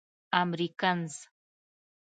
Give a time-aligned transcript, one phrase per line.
[0.41, 1.15] امريکنز.